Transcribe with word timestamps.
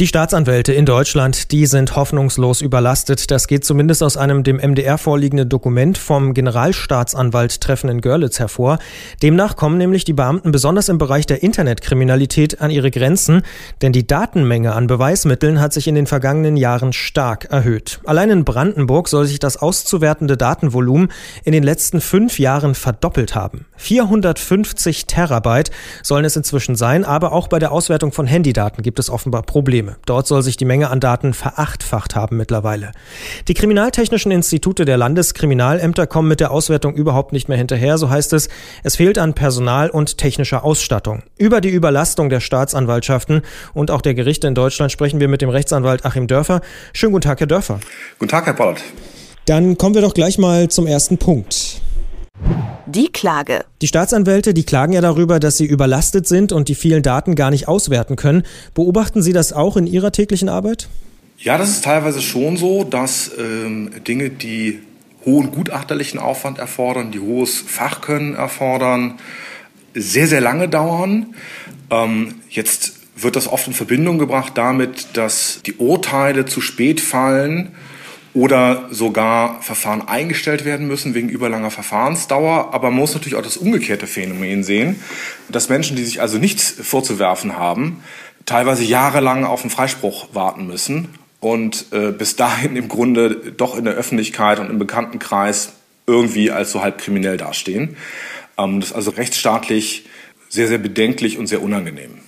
Die 0.00 0.06
Staatsanwälte 0.06 0.72
in 0.72 0.86
Deutschland, 0.86 1.52
die 1.52 1.66
sind 1.66 1.94
hoffnungslos 1.94 2.62
überlastet. 2.62 3.30
Das 3.30 3.46
geht 3.46 3.66
zumindest 3.66 4.02
aus 4.02 4.16
einem 4.16 4.44
dem 4.44 4.56
MDR 4.56 4.96
vorliegenden 4.96 5.50
Dokument 5.50 5.98
vom 5.98 6.32
Generalstaatsanwalt-Treffen 6.32 7.90
in 7.90 8.00
Görlitz 8.00 8.38
hervor. 8.38 8.78
Demnach 9.22 9.56
kommen 9.56 9.76
nämlich 9.76 10.04
die 10.04 10.14
Beamten 10.14 10.52
besonders 10.52 10.88
im 10.88 10.96
Bereich 10.96 11.26
der 11.26 11.42
Internetkriminalität 11.42 12.62
an 12.62 12.70
ihre 12.70 12.90
Grenzen, 12.90 13.42
denn 13.82 13.92
die 13.92 14.06
Datenmenge 14.06 14.72
an 14.72 14.86
Beweismitteln 14.86 15.60
hat 15.60 15.74
sich 15.74 15.86
in 15.86 15.96
den 15.96 16.06
vergangenen 16.06 16.56
Jahren 16.56 16.94
stark 16.94 17.50
erhöht. 17.50 18.00
Allein 18.06 18.30
in 18.30 18.46
Brandenburg 18.46 19.06
soll 19.06 19.26
sich 19.26 19.38
das 19.38 19.58
auszuwertende 19.58 20.38
Datenvolumen 20.38 21.12
in 21.44 21.52
den 21.52 21.62
letzten 21.62 22.00
fünf 22.00 22.38
Jahren 22.38 22.74
verdoppelt 22.74 23.34
haben. 23.34 23.66
450 23.76 25.06
Terabyte 25.06 25.70
sollen 26.02 26.24
es 26.24 26.36
inzwischen 26.36 26.74
sein, 26.74 27.04
aber 27.04 27.32
auch 27.32 27.48
bei 27.48 27.58
der 27.58 27.70
Auswertung 27.70 28.12
von 28.12 28.26
Handydaten 28.26 28.82
gibt 28.82 28.98
es 28.98 29.10
offenbar 29.10 29.42
Probleme. 29.42 29.89
Dort 30.06 30.26
soll 30.26 30.42
sich 30.42 30.56
die 30.56 30.64
Menge 30.64 30.90
an 30.90 31.00
Daten 31.00 31.34
verachtfacht 31.34 32.14
haben 32.14 32.36
mittlerweile. 32.36 32.92
Die 33.48 33.54
kriminaltechnischen 33.54 34.32
Institute 34.32 34.84
der 34.84 34.96
Landeskriminalämter 34.96 36.06
kommen 36.06 36.28
mit 36.28 36.40
der 36.40 36.50
Auswertung 36.50 36.94
überhaupt 36.94 37.32
nicht 37.32 37.48
mehr 37.48 37.58
hinterher, 37.58 37.98
so 37.98 38.10
heißt 38.10 38.32
es. 38.32 38.48
Es 38.82 38.96
fehlt 38.96 39.18
an 39.18 39.34
Personal 39.34 39.90
und 39.90 40.18
technischer 40.18 40.64
Ausstattung. 40.64 41.22
Über 41.36 41.60
die 41.60 41.70
Überlastung 41.70 42.28
der 42.28 42.40
Staatsanwaltschaften 42.40 43.42
und 43.74 43.90
auch 43.90 44.02
der 44.02 44.14
Gerichte 44.14 44.48
in 44.48 44.54
Deutschland 44.54 44.92
sprechen 44.92 45.20
wir 45.20 45.28
mit 45.28 45.42
dem 45.42 45.50
Rechtsanwalt 45.50 46.04
Achim 46.04 46.26
Dörfer. 46.26 46.60
Schönen 46.92 47.12
guten 47.12 47.22
Tag, 47.22 47.40
Herr 47.40 47.46
Dörfer. 47.46 47.80
Guten 48.18 48.30
Tag, 48.30 48.46
Herr 48.46 48.54
Pollert. 48.54 48.82
Dann 49.46 49.76
kommen 49.78 49.94
wir 49.94 50.02
doch 50.02 50.14
gleich 50.14 50.38
mal 50.38 50.68
zum 50.68 50.86
ersten 50.86 51.18
Punkt. 51.18 51.80
Die 52.86 53.08
Klage. 53.12 53.64
Die 53.82 53.86
Staatsanwälte, 53.86 54.52
die 54.52 54.64
klagen 54.64 54.92
ja 54.92 55.00
darüber, 55.00 55.38
dass 55.38 55.56
sie 55.56 55.66
überlastet 55.66 56.26
sind 56.26 56.52
und 56.52 56.68
die 56.68 56.74
vielen 56.74 57.02
Daten 57.02 57.34
gar 57.34 57.50
nicht 57.50 57.68
auswerten 57.68 58.16
können. 58.16 58.42
Beobachten 58.74 59.22
Sie 59.22 59.32
das 59.32 59.52
auch 59.52 59.76
in 59.76 59.86
Ihrer 59.86 60.10
täglichen 60.10 60.48
Arbeit? 60.48 60.88
Ja, 61.38 61.56
das 61.56 61.70
ist 61.70 61.84
teilweise 61.84 62.20
schon 62.20 62.56
so, 62.56 62.84
dass 62.84 63.30
ähm, 63.38 63.90
Dinge, 64.06 64.30
die 64.30 64.80
hohen 65.24 65.52
gutachterlichen 65.52 66.18
Aufwand 66.18 66.58
erfordern, 66.58 67.12
die 67.12 67.20
hohes 67.20 67.58
Fachkönnen 67.58 68.34
erfordern, 68.34 69.18
sehr, 69.94 70.26
sehr 70.26 70.40
lange 70.40 70.68
dauern. 70.68 71.34
Ähm, 71.90 72.34
jetzt 72.48 72.94
wird 73.16 73.36
das 73.36 73.46
oft 73.46 73.66
in 73.66 73.72
Verbindung 73.72 74.18
gebracht 74.18 74.54
damit, 74.56 75.08
dass 75.14 75.60
die 75.64 75.74
Urteile 75.74 76.46
zu 76.46 76.60
spät 76.60 77.00
fallen 77.00 77.72
oder 78.32 78.88
sogar 78.90 79.60
Verfahren 79.62 80.06
eingestellt 80.06 80.64
werden 80.64 80.86
müssen 80.86 81.14
wegen 81.14 81.28
überlanger 81.28 81.70
Verfahrensdauer. 81.70 82.72
Aber 82.72 82.90
man 82.90 83.00
muss 83.00 83.14
natürlich 83.14 83.36
auch 83.36 83.42
das 83.42 83.56
umgekehrte 83.56 84.06
Phänomen 84.06 84.62
sehen, 84.62 85.02
dass 85.48 85.68
Menschen, 85.68 85.96
die 85.96 86.04
sich 86.04 86.20
also 86.20 86.38
nichts 86.38 86.70
vorzuwerfen 86.70 87.56
haben, 87.56 88.02
teilweise 88.46 88.84
jahrelang 88.84 89.44
auf 89.44 89.62
einen 89.62 89.70
Freispruch 89.70 90.28
warten 90.32 90.66
müssen 90.66 91.08
und 91.40 91.86
äh, 91.92 92.12
bis 92.12 92.36
dahin 92.36 92.76
im 92.76 92.88
Grunde 92.88 93.52
doch 93.56 93.76
in 93.76 93.84
der 93.84 93.94
Öffentlichkeit 93.94 94.60
und 94.60 94.70
im 94.70 94.78
Bekanntenkreis 94.78 95.72
irgendwie 96.06 96.50
als 96.50 96.72
so 96.72 96.82
halb 96.82 96.98
kriminell 96.98 97.36
dastehen. 97.36 97.96
Ähm, 98.58 98.80
das 98.80 98.90
ist 98.90 98.96
also 98.96 99.10
rechtsstaatlich 99.12 100.06
sehr, 100.48 100.68
sehr 100.68 100.78
bedenklich 100.78 101.38
und 101.38 101.46
sehr 101.46 101.62
unangenehm. 101.62 102.18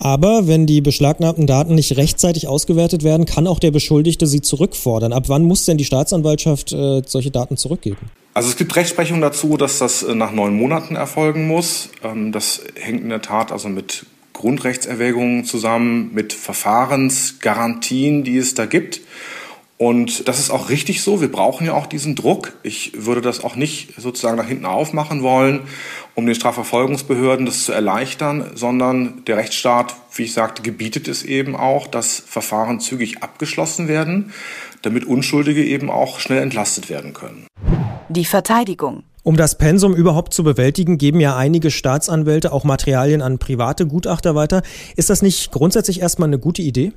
Aber 0.00 0.48
wenn 0.48 0.66
die 0.66 0.80
beschlagnahmten 0.80 1.46
Daten 1.46 1.74
nicht 1.74 1.96
rechtzeitig 1.98 2.48
ausgewertet 2.48 3.04
werden, 3.04 3.26
kann 3.26 3.46
auch 3.46 3.58
der 3.58 3.70
Beschuldigte 3.70 4.26
sie 4.26 4.40
zurückfordern. 4.40 5.12
Ab 5.12 5.24
wann 5.28 5.44
muss 5.44 5.66
denn 5.66 5.76
die 5.76 5.84
Staatsanwaltschaft 5.84 6.72
äh, 6.72 7.02
solche 7.06 7.30
Daten 7.30 7.58
zurückgeben? 7.58 7.98
Also 8.32 8.48
es 8.48 8.56
gibt 8.56 8.74
Rechtsprechung 8.76 9.20
dazu, 9.20 9.58
dass 9.58 9.78
das 9.78 10.02
äh, 10.02 10.14
nach 10.14 10.32
neun 10.32 10.54
Monaten 10.54 10.96
erfolgen 10.96 11.46
muss. 11.46 11.90
Ähm, 12.02 12.32
das 12.32 12.62
hängt 12.76 13.02
in 13.02 13.10
der 13.10 13.20
Tat 13.20 13.52
also 13.52 13.68
mit 13.68 14.06
Grundrechtserwägungen 14.32 15.44
zusammen, 15.44 16.10
mit 16.14 16.32
Verfahrensgarantien, 16.32 18.24
die 18.24 18.38
es 18.38 18.54
da 18.54 18.64
gibt. 18.64 19.02
Und 19.80 20.28
das 20.28 20.38
ist 20.38 20.50
auch 20.50 20.68
richtig 20.68 21.00
so. 21.00 21.22
Wir 21.22 21.32
brauchen 21.32 21.66
ja 21.66 21.72
auch 21.72 21.86
diesen 21.86 22.14
Druck. 22.14 22.52
Ich 22.62 22.92
würde 22.94 23.22
das 23.22 23.42
auch 23.42 23.56
nicht 23.56 23.98
sozusagen 23.98 24.36
nach 24.36 24.46
hinten 24.46 24.66
aufmachen 24.66 25.22
wollen, 25.22 25.62
um 26.14 26.26
den 26.26 26.34
Strafverfolgungsbehörden 26.34 27.46
das 27.46 27.64
zu 27.64 27.72
erleichtern, 27.72 28.50
sondern 28.54 29.24
der 29.24 29.38
Rechtsstaat, 29.38 29.96
wie 30.14 30.24
ich 30.24 30.34
sagte, 30.34 30.60
gebietet 30.60 31.08
es 31.08 31.22
eben 31.22 31.56
auch, 31.56 31.86
dass 31.86 32.18
Verfahren 32.18 32.78
zügig 32.80 33.22
abgeschlossen 33.22 33.88
werden, 33.88 34.34
damit 34.82 35.06
Unschuldige 35.06 35.64
eben 35.64 35.88
auch 35.88 36.20
schnell 36.20 36.42
entlastet 36.42 36.90
werden 36.90 37.14
können. 37.14 37.46
Die 38.10 38.26
Verteidigung. 38.26 39.04
Um 39.22 39.38
das 39.38 39.56
Pensum 39.56 39.94
überhaupt 39.94 40.34
zu 40.34 40.44
bewältigen, 40.44 40.98
geben 40.98 41.20
ja 41.20 41.38
einige 41.38 41.70
Staatsanwälte 41.70 42.52
auch 42.52 42.64
Materialien 42.64 43.22
an 43.22 43.38
private 43.38 43.86
Gutachter 43.86 44.34
weiter. 44.34 44.60
Ist 44.96 45.08
das 45.08 45.22
nicht 45.22 45.52
grundsätzlich 45.52 46.02
erstmal 46.02 46.28
eine 46.28 46.38
gute 46.38 46.60
Idee? 46.60 46.92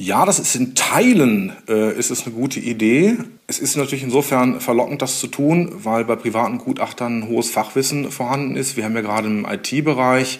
Ja, 0.00 0.24
das 0.24 0.38
ist 0.38 0.54
in 0.54 0.76
Teilen 0.76 1.52
äh, 1.68 1.92
ist 1.98 2.12
es 2.12 2.24
eine 2.24 2.32
gute 2.32 2.60
Idee. 2.60 3.16
Es 3.48 3.58
ist 3.58 3.76
natürlich 3.76 4.04
insofern 4.04 4.60
verlockend, 4.60 5.02
das 5.02 5.18
zu 5.18 5.26
tun, 5.26 5.72
weil 5.82 6.04
bei 6.04 6.14
privaten 6.14 6.58
Gutachtern 6.58 7.26
hohes 7.26 7.50
Fachwissen 7.50 8.12
vorhanden 8.12 8.54
ist. 8.54 8.76
Wir 8.76 8.84
haben 8.84 8.94
ja 8.94 9.00
gerade 9.00 9.26
im 9.26 9.44
IT-Bereich 9.44 10.38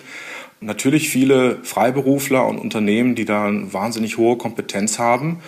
natürlich 0.60 1.08
viele 1.08 1.58
Freiberufler 1.62 2.46
und 2.46 2.58
Unternehmen, 2.58 3.14
die 3.14 3.24
da 3.24 3.46
eine 3.46 3.72
wahnsinnig 3.72 4.18
hohe 4.18 4.36
Kompetenz 4.36 4.98
haben. 4.98 5.38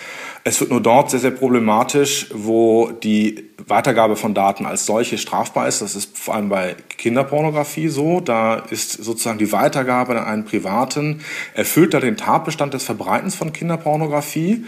Es 0.45 0.61
wird 0.61 0.71
nur 0.71 0.81
dort 0.81 1.11
sehr, 1.11 1.21
sehr 1.21 1.33
problematisch, 1.33 2.29
wo 2.33 2.91
die 2.91 3.51
Weitergabe 3.67 4.17
von 4.17 4.35
Daten 4.35 4.67
als 4.67 4.87
solche 4.87 5.19
strafbar 5.19 5.69
ist. 5.69 5.83
Das 5.83 5.95
ist 5.97 6.17
vor 6.17 6.35
allem 6.35 6.49
bei 6.49 6.77
Kinderpornografie 6.97 7.89
so. 7.89 8.21
Da 8.21 8.57
ist 8.71 8.93
sozusagen 8.93 9.39
die 9.39 9.53
Weitergabe 9.53 10.19
an 10.19 10.25
einen 10.25 10.45
Privaten, 10.45 11.21
erfüllt 11.55 11.95
da 11.95 12.01
den 12.01 12.17
Tatbestand 12.17 12.75
des 12.75 12.85
Verbreitens 12.85 13.35
von 13.35 13.53
Kinderpornografie. 13.53 14.65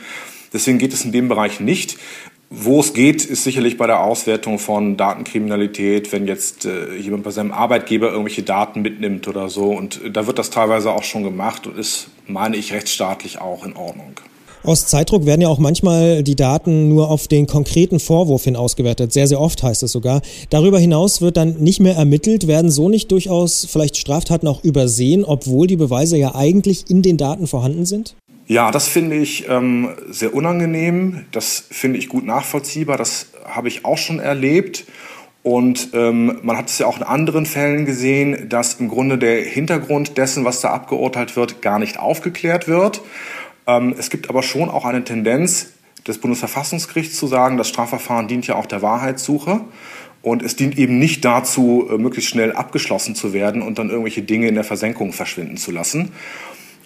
Deswegen 0.52 0.78
geht 0.78 0.92
es 0.92 1.04
in 1.04 1.12
dem 1.12 1.28
Bereich 1.28 1.60
nicht. 1.60 1.98
Wo 2.54 2.80
es 2.80 2.92
geht, 2.92 3.24
ist 3.24 3.44
sicherlich 3.44 3.78
bei 3.78 3.86
der 3.86 4.02
Auswertung 4.02 4.58
von 4.58 4.98
Datenkriminalität, 4.98 6.12
wenn 6.12 6.26
jetzt 6.26 6.66
äh, 6.66 6.94
jemand 6.96 7.22
bei 7.22 7.30
seinem 7.30 7.50
Arbeitgeber 7.50 8.10
irgendwelche 8.10 8.42
Daten 8.42 8.82
mitnimmt 8.82 9.26
oder 9.26 9.48
so. 9.48 9.70
Und 9.70 10.00
da 10.12 10.26
wird 10.26 10.38
das 10.38 10.50
teilweise 10.50 10.92
auch 10.92 11.02
schon 11.02 11.22
gemacht 11.22 11.66
und 11.66 11.78
ist, 11.78 12.08
meine 12.26 12.56
ich, 12.56 12.74
rechtsstaatlich 12.74 13.40
auch 13.40 13.64
in 13.64 13.74
Ordnung. 13.74 14.20
Aus 14.64 14.86
Zeitdruck 14.86 15.26
werden 15.26 15.40
ja 15.40 15.48
auch 15.48 15.58
manchmal 15.58 16.22
die 16.22 16.36
Daten 16.36 16.88
nur 16.88 17.10
auf 17.10 17.26
den 17.26 17.48
konkreten 17.48 17.98
Vorwurf 17.98 18.44
hin 18.44 18.54
ausgewertet. 18.54 19.12
Sehr, 19.12 19.26
sehr 19.26 19.40
oft 19.40 19.62
heißt 19.62 19.82
es 19.82 19.90
sogar. 19.90 20.20
Darüber 20.50 20.78
hinaus 20.78 21.20
wird 21.20 21.36
dann 21.36 21.54
nicht 21.54 21.80
mehr 21.80 21.96
ermittelt, 21.96 22.46
werden 22.46 22.70
so 22.70 22.88
nicht 22.88 23.10
durchaus 23.10 23.66
vielleicht 23.68 23.96
Straftaten 23.96 24.46
auch 24.46 24.62
übersehen, 24.62 25.24
obwohl 25.24 25.66
die 25.66 25.76
Beweise 25.76 26.16
ja 26.16 26.34
eigentlich 26.36 26.90
in 26.90 27.02
den 27.02 27.16
Daten 27.16 27.48
vorhanden 27.48 27.86
sind? 27.86 28.14
Ja, 28.52 28.70
das 28.70 28.86
finde 28.86 29.16
ich 29.16 29.48
ähm, 29.48 29.94
sehr 30.10 30.34
unangenehm. 30.34 31.24
Das 31.32 31.64
finde 31.70 31.98
ich 31.98 32.10
gut 32.10 32.26
nachvollziehbar. 32.26 32.98
Das 32.98 33.28
habe 33.46 33.68
ich 33.68 33.86
auch 33.86 33.96
schon 33.96 34.18
erlebt. 34.18 34.84
Und 35.42 35.88
ähm, 35.94 36.38
man 36.42 36.58
hat 36.58 36.68
es 36.68 36.78
ja 36.78 36.86
auch 36.86 36.98
in 36.98 37.02
anderen 37.02 37.46
Fällen 37.46 37.86
gesehen, 37.86 38.50
dass 38.50 38.74
im 38.74 38.90
Grunde 38.90 39.16
der 39.16 39.42
Hintergrund 39.42 40.18
dessen, 40.18 40.44
was 40.44 40.60
da 40.60 40.68
abgeurteilt 40.68 41.34
wird, 41.34 41.62
gar 41.62 41.78
nicht 41.78 41.98
aufgeklärt 41.98 42.68
wird. 42.68 43.00
Ähm, 43.66 43.94
es 43.98 44.10
gibt 44.10 44.28
aber 44.28 44.42
schon 44.42 44.68
auch 44.68 44.84
eine 44.84 45.02
Tendenz 45.02 45.72
des 46.06 46.18
Bundesverfassungsgerichts 46.18 47.16
zu 47.16 47.28
sagen, 47.28 47.56
das 47.56 47.70
Strafverfahren 47.70 48.28
dient 48.28 48.46
ja 48.46 48.56
auch 48.56 48.66
der 48.66 48.82
Wahrheitssuche. 48.82 49.62
Und 50.20 50.42
es 50.42 50.56
dient 50.56 50.76
eben 50.76 50.98
nicht 50.98 51.24
dazu, 51.24 51.88
äh, 51.90 51.96
möglichst 51.96 52.30
schnell 52.30 52.52
abgeschlossen 52.52 53.14
zu 53.14 53.32
werden 53.32 53.62
und 53.62 53.78
dann 53.78 53.88
irgendwelche 53.88 54.20
Dinge 54.20 54.48
in 54.48 54.56
der 54.56 54.64
Versenkung 54.64 55.14
verschwinden 55.14 55.56
zu 55.56 55.70
lassen. 55.70 56.12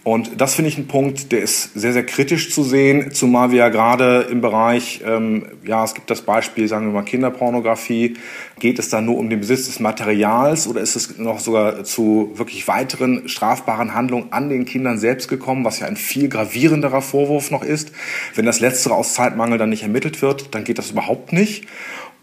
Und 0.07 0.41
das 0.41 0.55
finde 0.55 0.69
ich 0.69 0.79
ein 0.79 0.87
Punkt, 0.87 1.33
der 1.33 1.41
ist 1.41 1.75
sehr, 1.75 1.93
sehr 1.93 2.07
kritisch 2.07 2.53
zu 2.53 2.63
sehen, 2.63 3.11
zumal 3.11 3.51
wir 3.51 3.59
ja 3.59 3.71
gerade 3.71 4.29
im 4.31 4.41
Bereich, 4.41 5.01
ähm, 5.05 5.47
ja, 5.65 5.83
es 5.83 5.95
gibt 5.95 6.11
das 6.11 6.23
Beispiel, 6.23 6.69
sagen 6.69 6.87
wir 6.87 6.93
mal, 6.93 7.03
Kinderpornografie. 7.03 8.15
Geht 8.61 8.79
es 8.79 8.89
da 8.89 9.01
nur 9.01 9.19
um 9.19 9.29
den 9.29 9.41
Besitz 9.41 9.67
des 9.67 9.81
Materials 9.81 10.69
oder 10.69 10.81
ist 10.81 10.95
es 10.95 11.19
noch 11.19 11.41
sogar 11.41 11.83
zu 11.83 12.31
wirklich 12.37 12.69
weiteren 12.69 13.29
strafbaren 13.29 13.95
Handlungen 13.95 14.29
an 14.31 14.49
den 14.49 14.65
Kindern 14.65 14.97
selbst 14.97 15.27
gekommen, 15.27 15.65
was 15.65 15.81
ja 15.81 15.89
ein 15.89 15.97
viel 15.97 16.29
gravierenderer 16.29 17.03
Vorwurf 17.03 17.51
noch 17.51 17.65
ist? 17.65 17.91
Wenn 18.37 18.47
das 18.47 18.61
Letztere 18.61 18.95
aus 18.95 19.15
Zeitmangel 19.15 19.59
dann 19.59 19.71
nicht 19.71 19.83
ermittelt 19.83 20.23
wird, 20.23 20.55
dann 20.55 20.63
geht 20.63 20.79
das 20.79 20.93
überhaupt 20.93 21.33
nicht. 21.33 21.67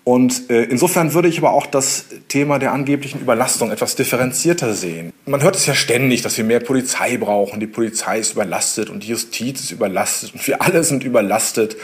Und 0.05 0.49
äh, 0.49 0.63
insofern 0.63 1.13
würde 1.13 1.29
ich 1.29 1.37
aber 1.37 1.53
auch 1.53 1.65
das 1.65 2.05
Thema 2.27 2.59
der 2.59 2.73
angeblichen 2.73 3.21
Überlastung 3.21 3.71
etwas 3.71 3.95
differenzierter 3.95 4.73
sehen. 4.73 5.13
Man 5.25 5.41
hört 5.41 5.55
es 5.55 5.65
ja 5.65 5.73
ständig, 5.73 6.21
dass 6.21 6.37
wir 6.37 6.43
mehr 6.43 6.59
Polizei 6.59 7.15
brauchen. 7.15 7.61
Die 7.61 7.67
Polizei 7.67 8.19
ist 8.19 8.33
überlastet 8.33 8.89
und 8.89 9.03
die 9.03 9.07
Justiz 9.07 9.61
ist 9.61 9.71
überlastet 9.71 10.33
und 10.33 10.45
wir 10.45 10.61
alle 10.61 10.83
sind 10.83 11.05
überlastet. 11.05 11.77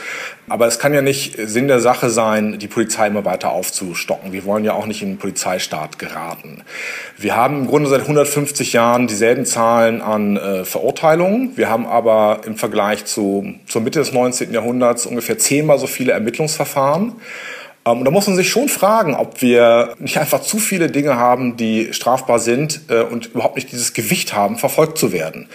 Aber 0.50 0.66
es 0.66 0.78
kann 0.78 0.92
ja 0.92 1.00
nicht 1.00 1.36
Sinn 1.38 1.66
der 1.66 1.80
Sache 1.80 2.10
sein, 2.10 2.58
die 2.58 2.68
Polizei 2.68 3.06
immer 3.06 3.24
weiter 3.24 3.52
aufzustocken. 3.52 4.32
Wir 4.32 4.44
wollen 4.44 4.64
ja 4.64 4.74
auch 4.74 4.84
nicht 4.84 5.00
in 5.00 5.12
den 5.12 5.18
Polizeistaat 5.18 5.98
geraten. 5.98 6.62
Wir 7.16 7.36
haben 7.36 7.60
im 7.60 7.66
Grunde 7.68 7.88
seit 7.88 8.02
150 8.02 8.74
Jahren 8.74 9.06
dieselben 9.06 9.46
Zahlen 9.46 10.02
an 10.02 10.36
äh, 10.36 10.64
Verurteilungen. 10.66 11.56
Wir 11.56 11.70
haben 11.70 11.86
aber 11.86 12.42
im 12.44 12.56
Vergleich 12.56 13.06
zu, 13.06 13.54
zur 13.66 13.80
Mitte 13.80 14.00
des 14.00 14.12
19. 14.12 14.52
Jahrhunderts 14.52 15.06
ungefähr 15.06 15.38
zehnmal 15.38 15.78
so 15.78 15.86
viele 15.86 16.12
Ermittlungsverfahren. 16.12 17.14
Ähm, 17.90 17.98
und 17.98 18.04
da 18.04 18.10
muss 18.10 18.26
man 18.26 18.36
sich 18.36 18.48
schon 18.48 18.68
fragen, 18.68 19.14
ob 19.14 19.42
wir 19.42 19.94
nicht 19.98 20.18
einfach 20.18 20.40
zu 20.40 20.58
viele 20.58 20.90
Dinge 20.90 21.16
haben, 21.16 21.56
die 21.56 21.92
strafbar 21.92 22.38
sind 22.38 22.80
äh, 22.88 23.02
und 23.02 23.26
überhaupt 23.26 23.56
nicht 23.56 23.72
dieses 23.72 23.92
Gewicht 23.92 24.34
haben, 24.34 24.56
verfolgt 24.56 24.98
zu 24.98 25.12
werden. 25.12 25.48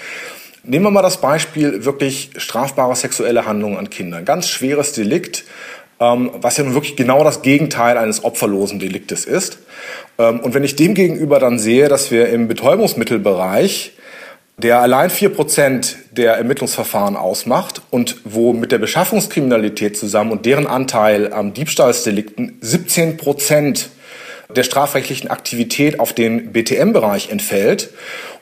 Nehmen 0.64 0.86
wir 0.86 0.92
mal 0.92 1.02
das 1.02 1.22
Beispiel 1.22 1.86
wirklich 1.86 2.32
strafbare 2.38 2.96
sexuelle 2.96 3.46
Handlungen 3.46 3.78
an 3.78 3.90
Kindern. 3.90 4.26
Ganz 4.26 4.50
schweres 4.50 4.94
Delikt, 4.94 5.44
ähm, 6.00 6.32
was 6.42 6.58
ja 6.58 6.64
nun 6.64 6.74
wirklich 6.74 6.96
genau 6.96 7.24
das 7.24 7.42
Gegenteil 7.42 7.98
eines 7.98 8.24
opferlosen 8.24 8.80
Deliktes 8.80 9.26
ist. 9.26 9.60
Ähm, 10.18 10.40
und 10.40 10.54
wenn 10.54 10.64
ich 10.64 10.76
dem 10.76 10.96
gegenüber 10.96 11.40
dann 11.40 11.60
sehe, 11.60 11.88
dass 11.88 12.10
wir 12.10 12.30
im 12.30 12.48
Betäubungsmittelbereich 12.48 13.94
der 14.58 14.80
allein 14.80 15.10
vier 15.10 15.30
Prozent 15.30 15.98
der 16.12 16.36
Ermittlungsverfahren 16.36 17.18
ausmacht 17.18 17.82
und 17.90 18.18
wo 18.24 18.54
mit 18.54 18.72
der 18.72 18.78
Beschaffungskriminalität 18.78 19.98
zusammen 19.98 20.32
und 20.32 20.46
deren 20.46 20.66
Anteil 20.66 21.34
am 21.34 21.54
Diebstahlsdelikten 21.54 22.58
17 22.62 23.18
Prozent 23.18 23.90
der 24.56 24.64
strafrechtlichen 24.64 25.30
Aktivität 25.30 26.00
auf 26.00 26.14
den 26.14 26.54
BTM-Bereich 26.54 27.32
entfällt. 27.32 27.90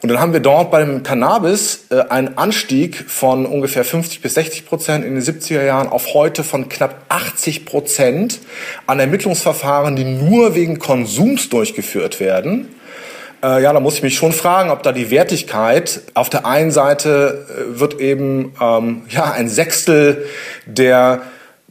Und 0.02 0.10
dann 0.10 0.20
haben 0.20 0.34
wir 0.34 0.42
dort 0.42 0.70
beim 0.70 1.02
Cannabis 1.02 1.86
äh, 1.90 2.02
einen 2.10 2.38
Anstieg 2.38 3.10
von 3.10 3.46
ungefähr 3.46 3.86
50 3.86 4.22
bis 4.22 4.34
60 4.34 4.66
Prozent 4.66 5.06
in 5.06 5.16
den 5.16 5.24
70er 5.24 5.64
Jahren 5.64 5.88
auf 5.88 6.14
heute 6.14 6.44
von 6.44 6.68
knapp 6.68 7.06
80 7.08 7.66
Prozent 7.66 8.40
an 8.86 9.00
Ermittlungsverfahren, 9.00 9.96
die 9.96 10.04
nur 10.04 10.56
wegen 10.56 10.78
Konsums 10.78 11.50
durchgeführt 11.50 12.20
werden. 12.20 12.68
Äh, 13.44 13.62
ja, 13.62 13.74
da 13.74 13.80
muss 13.80 13.96
ich 13.96 14.04
mich 14.04 14.16
schon 14.16 14.32
fragen, 14.32 14.70
ob 14.72 14.84
da 14.84 14.94
die 14.94 15.12
Wertigkeit 15.12 16.02
auf 16.14 16.30
der 16.30 16.46
einen 16.46 16.72
Seite 16.72 17.46
äh, 17.50 17.80
wird 17.80 18.00
eben 18.00 18.54
ähm, 18.62 19.02
ja 19.10 19.32
ein 19.32 19.50
Sechstel 19.50 20.26
der 20.66 21.22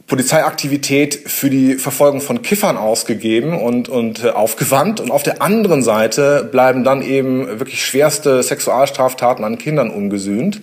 Polizeiaktivität 0.05 1.15
für 1.27 1.49
die 1.49 1.75
Verfolgung 1.75 2.19
von 2.21 2.41
Kiffern 2.41 2.77
ausgegeben 2.77 3.59
und, 3.59 3.89
und 3.89 4.23
äh, 4.23 4.29
aufgewandt. 4.29 4.99
Und 4.99 5.11
auf 5.11 5.23
der 5.23 5.41
anderen 5.41 5.81
Seite 5.81 6.47
bleiben 6.51 6.83
dann 6.83 7.01
eben 7.01 7.47
wirklich 7.59 7.83
schwerste 7.83 8.43
Sexualstraftaten 8.43 9.43
an 9.43 9.57
Kindern 9.57 9.89
ungesühnt. 9.89 10.61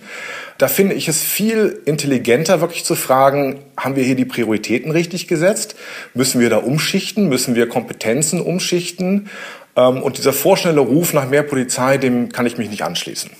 Da 0.59 0.67
finde 0.67 0.93
ich 0.93 1.07
es 1.07 1.23
viel 1.23 1.81
intelligenter, 1.85 2.61
wirklich 2.61 2.85
zu 2.85 2.93
fragen, 2.93 3.59
haben 3.75 3.95
wir 3.95 4.03
hier 4.03 4.15
die 4.15 4.25
Prioritäten 4.25 4.91
richtig 4.91 5.27
gesetzt? 5.27 5.75
Müssen 6.13 6.39
wir 6.39 6.51
da 6.51 6.57
umschichten? 6.57 7.27
Müssen 7.27 7.55
wir 7.55 7.67
Kompetenzen 7.67 8.39
umschichten? 8.39 9.27
Ähm, 9.75 10.01
und 10.03 10.17
dieser 10.17 10.33
vorschnelle 10.33 10.81
Ruf 10.81 11.13
nach 11.13 11.29
mehr 11.29 11.43
Polizei, 11.43 11.97
dem 11.97 12.29
kann 12.29 12.45
ich 12.45 12.57
mich 12.57 12.69
nicht 12.69 12.83
anschließen. 12.83 13.31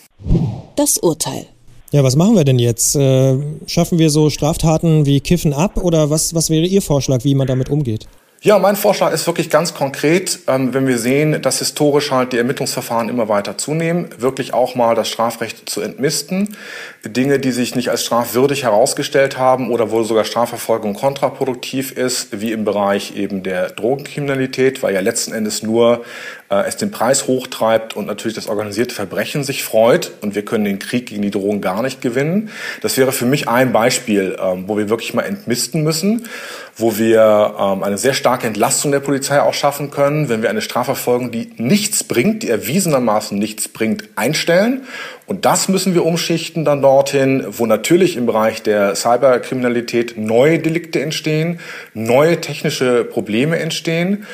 Das 0.76 0.98
Urteil. 0.98 1.46
Ja, 1.92 2.04
was 2.04 2.16
machen 2.16 2.36
wir 2.36 2.46
denn 2.46 2.60
jetzt? 2.60 2.96
Äh, 2.96 3.38
schaffen 3.68 4.00
wir 4.00 4.10
so 4.10 4.30
Straftaten 4.30 5.06
wie 5.06 5.20
Kiffen 5.20 5.52
ab 5.52 5.78
oder 5.78 6.10
was, 6.10 6.34
was 6.34 6.50
wäre 6.50 6.66
Ihr 6.66 6.82
Vorschlag, 6.82 7.26
wie 7.26 7.36
man 7.36 7.48
damit 7.48 7.70
umgeht? 7.70 8.08
Ja, 8.44 8.58
mein 8.58 8.76
Vorschlag 8.76 9.14
ist 9.14 9.28
wirklich 9.28 9.52
ganz 9.52 9.76
konkret, 9.76 10.40
ähm, 10.48 10.74
wenn 10.74 10.88
wir 10.88 10.98
sehen, 10.98 11.44
dass 11.44 11.60
historisch 11.60 12.10
halt 12.10 12.34
die 12.34 12.40
Ermittlungsverfahren 12.40 13.08
immer 13.08 13.30
weiter 13.30 13.56
zunehmen, 13.56 14.10
wirklich 14.18 14.52
auch 14.52 14.74
mal 14.74 14.96
das 14.96 15.10
Strafrecht 15.10 15.70
zu 15.70 15.80
entmisten. 15.80 16.58
Dinge, 17.06 17.38
die 17.38 17.52
sich 17.52 17.76
nicht 17.76 17.90
als 17.90 18.04
strafwürdig 18.04 18.64
herausgestellt 18.64 19.38
haben 19.38 19.70
oder 19.70 19.92
wo 19.92 20.02
sogar 20.02 20.24
Strafverfolgung 20.24 20.96
kontraproduktiv 20.96 21.92
ist, 21.92 22.42
wie 22.42 22.52
im 22.52 22.66
Bereich 22.66 23.16
eben 23.16 23.44
der 23.44 23.70
Drogenkriminalität, 23.70 24.82
weil 24.82 24.96
ja 24.96 25.02
letzten 25.02 25.34
Endes 25.34 25.62
nur 25.62 26.04
äh, 26.52 26.68
es 26.68 26.78
den 26.78 26.92
Preis 26.92 27.26
hochtreibt 27.28 27.96
und 27.96 28.06
natürlich 28.06 28.36
das 28.36 28.48
organisierte 28.48 28.94
Verbrechen 28.94 29.44
sich 29.44 29.64
freut 29.64 30.12
und 30.22 30.36
wir 30.36 30.46
können 30.46 30.66
den 30.66 30.78
Krieg 30.78 31.08
gegen 31.08 31.24
die 31.24 31.32
Drogen 31.32 31.62
gar 31.62 31.82
nicht 31.82 32.02
gewinnen. 32.02 32.50
Das 32.82 32.98
wäre 32.98 33.12
für 33.12 33.26
mich 33.26 33.48
ein 33.48 33.72
Beispiel, 33.72 34.38
ähm, 34.40 34.66
wo 34.68 34.78
wir 34.78 34.90
wirklich 34.90 35.14
mal 35.14 35.24
entmisten 35.24 35.82
müssen 35.84 36.28
wo 36.76 36.98
wir 36.98 37.56
ähm, 37.60 37.84
eine 37.84 37.98
sehr 37.98 38.14
starke 38.14 38.48
Entlastung 38.48 38.92
der 38.92 39.00
Polizei 39.00 39.42
auch 39.42 39.54
schaffen 39.54 39.92
können, 39.92 40.30
wenn 40.30 40.42
wir 40.42 40.50
eine 40.50 40.62
Strafverfolgung, 40.62 41.32
die 41.32 41.52
nichts 41.58 42.04
bringt, 42.04 42.44
die 42.44 42.50
erwiesenermaßen 42.50 43.38
nichts 43.38 43.68
bringt, 43.68 44.10
einstellen. 44.16 44.84
Und 45.26 45.46
das 45.46 45.68
müssen 45.70 45.94
wir 45.94 46.06
umschichten 46.06 46.66
dann 46.66 46.82
dorthin, 46.82 47.46
wo 47.50 47.66
natürlich 47.66 48.18
im 48.18 48.26
Bereich 48.26 48.64
der 48.64 48.96
Cyberkriminalität 48.96 50.18
neue 50.18 50.60
Delikte 50.60 51.02
entstehen, 51.02 51.60
neue 51.94 52.42
technische 52.42 53.04
Probleme 53.04 53.60
entstehen 53.60 54.26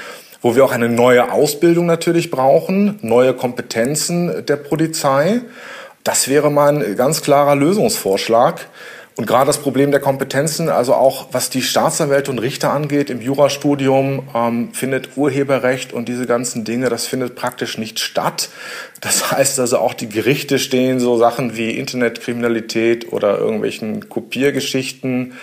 wo 0.47 0.55
wir 0.55 0.63
auch 0.63 0.71
eine 0.71 0.87
neue 0.87 1.33
Ausbildung 1.33 1.87
natürlich 1.87 2.31
brauchen, 2.31 2.99
neue 3.01 3.33
Kompetenzen 3.33 4.45
der 4.45 4.55
Polizei. 4.55 5.41
Das 6.05 6.29
wäre 6.29 6.49
mein 6.49 6.95
ganz 6.95 7.21
klarer 7.21 7.53
Lösungsvorschlag. 7.53 8.65
Und 9.17 9.27
gerade 9.27 9.47
das 9.47 9.57
Problem 9.57 9.91
der 9.91 9.99
Kompetenzen, 9.99 10.69
also 10.69 10.93
auch 10.93 11.27
was 11.33 11.49
die 11.49 11.61
Staatsanwälte 11.61 12.31
und 12.31 12.39
Richter 12.39 12.71
angeht, 12.71 13.09
im 13.09 13.19
Jurastudium 13.19 14.29
ähm, 14.33 14.69
findet 14.71 15.17
Urheberrecht 15.17 15.91
und 15.91 16.07
diese 16.07 16.25
ganzen 16.25 16.63
Dinge, 16.63 16.87
das 16.87 17.07
findet 17.07 17.35
praktisch 17.35 17.77
nicht 17.77 17.99
statt. 17.99 18.47
Das 19.01 19.29
heißt 19.33 19.59
also 19.59 19.79
auch 19.79 19.93
die 19.93 20.07
Gerichte 20.07 20.59
stehen 20.59 21.01
so 21.01 21.17
Sachen 21.17 21.57
wie 21.57 21.71
Internetkriminalität 21.71 23.11
oder 23.11 23.37
irgendwelchen 23.37 24.07
Kopiergeschichten. 24.07 25.33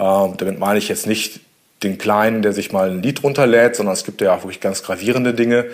Ähm, 0.00 0.34
damit 0.36 0.58
meine 0.58 0.80
ich 0.80 0.88
jetzt 0.88 1.06
nicht 1.06 1.42
den 1.82 1.98
Kleinen, 1.98 2.42
der 2.42 2.52
sich 2.52 2.72
mal 2.72 2.90
ein 2.90 3.02
Lied 3.02 3.22
runterlädt, 3.22 3.76
sondern 3.76 3.92
es 3.92 4.04
gibt 4.04 4.20
ja 4.20 4.34
auch 4.34 4.42
wirklich 4.42 4.60
ganz 4.60 4.82
gravierende 4.82 5.34
Dinge. 5.34 5.66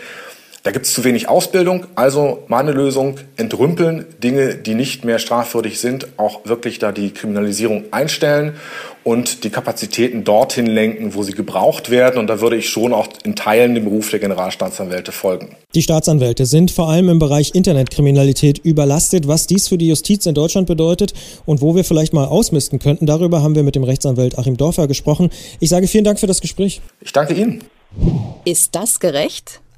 Da 0.65 0.71
gibt 0.71 0.87
es 0.87 0.95
zu 0.95 1.05
wenig 1.05 1.29
Ausbildung. 1.29 1.87
Also 1.95 2.43
meine 2.49 2.73
Lösung, 2.73 3.19
entrümpeln, 3.37 4.07
Dinge, 4.23 4.55
die 4.55 4.75
nicht 4.75 5.05
mehr 5.05 5.19
strafwürdig 5.19 5.79
sind, 5.79 6.09
auch 6.17 6.47
wirklich 6.47 6.79
da 6.79 6.91
die 6.91 7.11
Kriminalisierung 7.11 7.85
einstellen 7.91 8.55
und 9.03 9.45
die 9.45 9.51
Kapazitäten 9.51 10.25
dorthin 10.25 10.65
lenken, 10.65 11.15
wo 11.15 11.23
sie 11.23 11.33
gebraucht 11.33 11.91
werden. 11.91 12.19
Und 12.19 12.29
da 12.29 12.41
würde 12.41 12.57
ich 12.57 12.71
schon 12.71 12.95
auch 12.95 13.09
in 13.25 13.37
Teilen 13.37 13.75
dem 13.75 13.85
Beruf 13.85 14.09
der 14.09 14.21
Generalstaatsanwälte 14.21 15.13
folgen. 15.13 15.55
Die 15.75 15.83
Staatsanwälte 15.83 16.47
sind 16.47 16.71
vor 16.71 16.89
allem 16.89 17.11
im 17.11 17.19
Bereich 17.19 17.55
Internetkriminalität 17.55 18.57
überlastet. 18.57 19.29
Was 19.29 19.47
dies 19.47 19.69
für 19.69 19.77
die 19.77 19.89
Justiz 19.89 20.25
in 20.25 20.35
Deutschland 20.35 20.67
bedeutet 20.67 21.13
und 21.45 21.61
wo 21.61 21.77
wir 21.77 21.85
vielleicht 21.85 22.15
mal 22.15 22.25
ausmisten 22.25 22.79
könnten, 22.79 23.05
darüber 23.05 23.43
haben 23.43 23.55
wir 23.55 23.65
mit 23.65 23.75
dem 23.75 23.85
Rechtsanwalt 23.85 24.39
Achim 24.39 24.57
Dorfer 24.57 24.89
gesprochen. 24.89 25.29
Ich 25.61 25.69
sage 25.69 25.89
vielen 25.89 26.05
Dank 26.05 26.19
für 26.19 26.27
das 26.27 26.41
Gespräch. 26.41 26.81
Ich 27.03 27.13
danke 27.13 27.35
Ihnen. 27.35 27.63
Ist 28.47 28.75
das 28.75 28.99
gerecht? 28.99 29.61